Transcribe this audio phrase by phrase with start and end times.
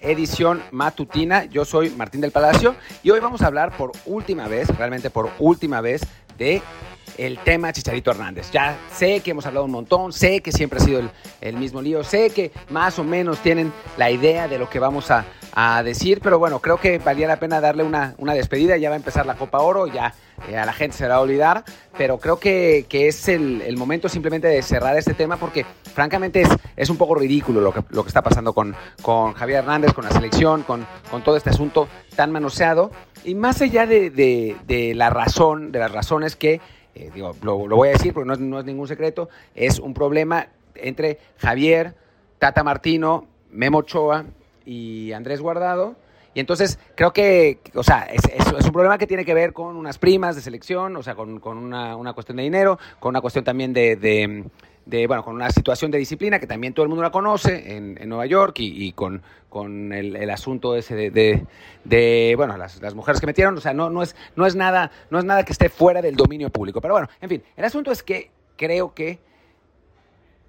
[0.00, 4.68] Edición matutina, yo soy Martín del Palacio y hoy vamos a hablar por última vez,
[4.68, 6.02] realmente por última vez,
[6.38, 6.62] de
[7.16, 8.52] el tema Chicharito Hernández.
[8.52, 11.10] Ya sé que hemos hablado un montón, sé que siempre ha sido
[11.40, 15.10] el, mismo lío, sé que más o menos tienen la idea de lo que vamos
[15.10, 15.24] a,
[15.82, 18.98] decir, pero bueno, creo que valía la pena darle una, una despedida, ya va a
[18.98, 20.14] empezar la Copa Oro, ya
[20.46, 21.64] eh, a la gente se va a olvidar,
[21.96, 25.66] pero creo que, es el, momento simplemente de cerrar este tema porque
[25.98, 29.58] francamente es, es un poco ridículo lo que, lo que está pasando con, con Javier
[29.58, 32.92] Hernández, con la selección, con, con todo este asunto tan manoseado.
[33.24, 36.60] Y más allá de, la razón, de las razones que,
[36.94, 39.92] eh, digo, lo, voy a decir porque no es, no es ningún secreto, es un
[39.92, 41.96] problema entre Javier,
[42.38, 44.24] Tata Martino, Memo Ochoa
[44.64, 45.96] y Andrés Guardado
[46.38, 48.22] y entonces creo que, o sea, es,
[48.64, 52.12] un problema que tiene que ver con unas primas de selección, o sea, con, una,
[52.12, 54.44] cuestión de dinero, con una cuestión también de,
[55.06, 58.26] bueno, con una situación de disciplina que también todo el mundo la conoce en, Nueva
[58.26, 63.60] York y, con, con el, asunto ese de, bueno, las, las, mujeres que metieron, o
[63.60, 66.50] sea, no, no, es, no, es nada, no es nada que esté fuera del dominio
[66.50, 66.80] público.
[66.80, 69.20] Pero bueno, en fin, el asunto es que creo que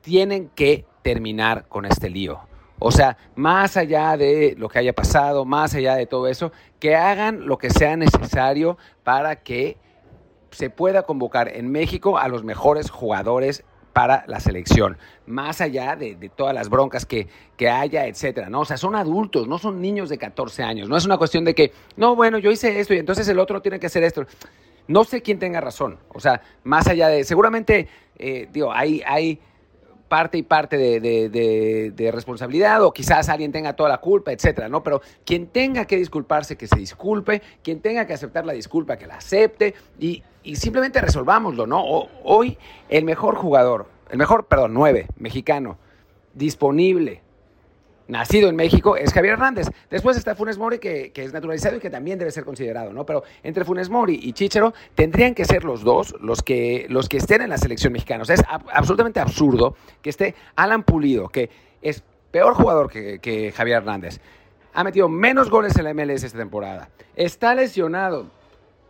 [0.00, 2.40] tienen que terminar con este lío.
[2.80, 6.96] O sea, más allá de lo que haya pasado, más allá de todo eso, que
[6.96, 9.78] hagan lo que sea necesario para que
[10.50, 16.30] se pueda convocar en México a los mejores jugadores para la selección, más allá de,
[16.36, 18.60] todas las broncas que, que, haya, etcétera, ¿no?
[18.60, 21.54] O sea, son adultos, no son niños de 14 años, no es una cuestión de
[21.54, 24.26] que, no, bueno, yo hice esto y entonces el otro tiene que hacer esto.
[24.88, 29.40] No sé quién tenga razón, o sea, más allá de, seguramente, eh, digo, hay, hay
[30.08, 34.82] parte y parte de, responsabilidad o quizás alguien tenga toda la culpa, etcétera, ¿no?
[34.82, 39.06] Pero quien tenga que disculparse, que se disculpe, quien tenga que aceptar la disculpa, que
[39.06, 40.22] la acepte y,
[40.54, 41.82] simplemente resolvámoslo, ¿no?
[42.22, 42.58] hoy
[42.88, 45.78] el mejor jugador, el mejor, perdón, nueve, mexicano,
[46.34, 47.23] disponible,
[48.08, 49.68] nacido en México es Javier Hernández.
[49.90, 53.06] Después está Funes Mori, que, es naturalizado y que también debe ser considerado, ¿no?
[53.06, 57.18] Pero entre Funes Mori y Chichero tendrían que ser los dos los que, los que
[57.18, 58.22] estén en la selección mexicana.
[58.22, 61.50] O sea, es absolutamente absurdo que esté Alan Pulido, que
[61.82, 64.20] es peor jugador que, que Javier Hernández.
[64.72, 66.90] Ha metido menos goles en la MLS esta temporada.
[67.14, 68.26] Está lesionado.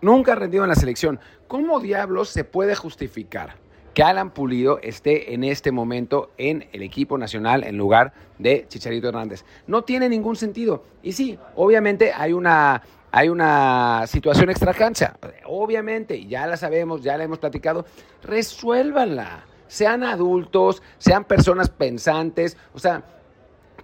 [0.00, 1.20] Nunca ha rendido en la selección.
[1.46, 3.56] ¿Cómo diablos se puede justificar?
[3.98, 9.08] Que Alan Pulido esté en este momento en el equipo nacional en lugar de Chicharito
[9.08, 9.44] Hernández.
[9.66, 10.84] No tiene ningún sentido.
[11.02, 15.16] Y sí, obviamente hay una, hay una situación extra cancha.
[15.46, 17.86] Obviamente, ya la sabemos, ya la hemos platicado.
[18.22, 19.44] Resuélvanla.
[19.66, 22.56] Sean adultos, sean personas pensantes.
[22.74, 23.02] O sea,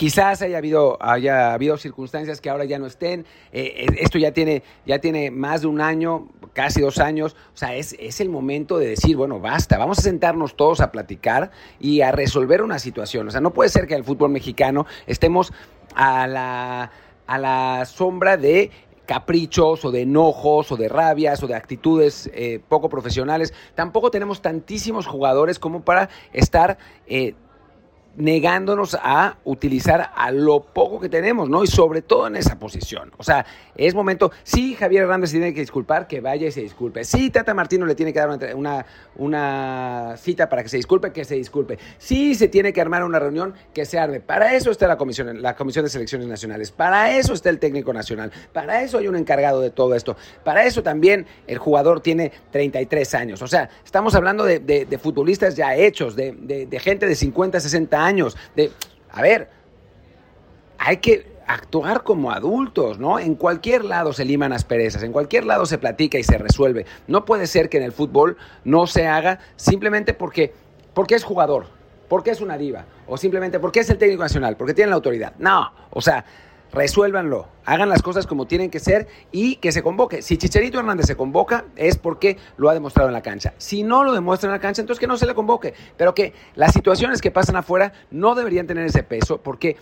[0.00, 3.26] Quizás haya habido, haya habido circunstancias que ahora ya no estén.
[3.52, 7.36] Eh, eh, esto ya tiene, ya tiene más de un año, casi dos años.
[7.52, 10.90] O sea, es, es, el momento de decir, bueno, basta, vamos a sentarnos todos a
[10.90, 13.28] platicar y a resolver una situación.
[13.28, 15.52] O sea, no puede ser que en el fútbol mexicano estemos
[15.94, 16.90] a la,
[17.26, 18.70] a la sombra de
[19.04, 23.52] caprichos o de enojos o de rabias o de actitudes eh, poco profesionales.
[23.74, 26.78] Tampoco tenemos tantísimos jugadores como para estar
[28.16, 31.62] negándonos a utilizar a lo poco que tenemos, ¿no?
[31.62, 33.12] Y sobre todo en esa posición.
[33.16, 37.04] O sea, es momento, sí, Javier Hernández tiene que disculpar, que vaya y se disculpe.
[37.04, 38.84] Sí, Tata Martino le tiene que dar una,
[39.16, 41.78] una, cita para que se disculpe, que se disculpe.
[41.98, 44.20] Sí, se tiene que armar una reunión, que se arme.
[44.20, 46.72] Para eso está la comisión, la comisión de selecciones nacionales.
[46.72, 48.32] Para eso está el técnico nacional.
[48.52, 50.16] Para eso hay un encargado de todo esto.
[50.44, 53.42] Para eso también el jugador tiene 33 años.
[53.42, 57.99] O sea, estamos hablando de, futbolistas ya hechos, de, de gente de 50, 60 años.
[58.56, 58.70] De,
[59.10, 59.50] a ver,
[60.78, 63.18] hay que actuar como adultos, ¿no?
[63.18, 66.86] En cualquier lado se liman asperezas, en cualquier lado se platica y se resuelve.
[67.08, 70.54] No puede ser que en el fútbol no se haga simplemente porque,
[70.94, 71.66] porque es jugador,
[72.08, 75.34] porque es una diva, o simplemente porque es el técnico nacional, porque tiene la autoridad.
[75.38, 76.24] No, o sea,
[76.72, 80.22] resuélvanlo, hagan las cosas como tienen que ser y que se convoque.
[80.22, 83.54] Si Chicharito Hernández se convoca es porque lo ha demostrado en la cancha.
[83.58, 85.74] Si no lo demuestra en la cancha, entonces que no se le convoque.
[85.96, 89.76] Pero que las situaciones que pasan afuera no deberían tener ese peso porque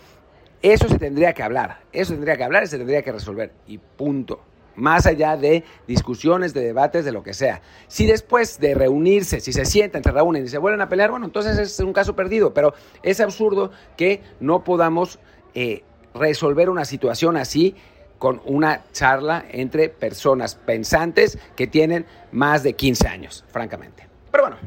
[0.61, 3.53] eso se tendría que hablar, eso tendría que hablar y se tendría que resolver.
[3.67, 4.41] Y punto.
[4.75, 7.61] Más allá de discusiones, de debates, de lo que sea.
[7.89, 11.25] Si después de reunirse, si se sientan, se reúnen y se vuelven a pelear, bueno,
[11.25, 12.53] entonces es un caso perdido.
[12.53, 15.19] Pero es absurdo que no podamos
[15.53, 15.83] eh,
[16.13, 17.75] resolver una situación así
[18.17, 24.07] con una charla entre personas pensantes que tienen más de 15 años, francamente.
[24.31, 24.57] Pero bueno,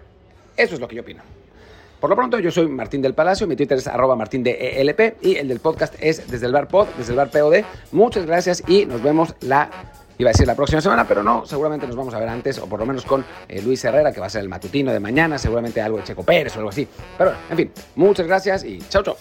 [0.56, 1.22] eso es lo que yo opino.
[2.00, 5.22] Por lo pronto, yo soy Martín del Palacio, mi Twitter es arroba martín de ELP
[5.22, 7.62] y el del podcast es desde el bar pod, desde el bar POD.
[7.92, 9.70] Muchas gracias y nos vemos la
[10.18, 12.66] iba a decir la próxima semana, pero no, seguramente nos vamos a ver antes, o
[12.66, 15.38] por lo menos con eh, Luis Herrera, que va a ser el matutino de mañana,
[15.38, 16.88] seguramente algo de Checo Pérez o algo así.
[17.16, 19.16] Pero bueno, en fin, muchas gracias y chao, chao.